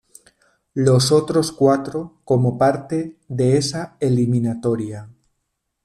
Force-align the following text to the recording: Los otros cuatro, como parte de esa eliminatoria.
Los 0.73 1.11
otros 1.11 1.51
cuatro, 1.51 2.21
como 2.25 2.57
parte 2.57 3.19
de 3.27 3.57
esa 3.57 3.97
eliminatoria. 3.99 5.07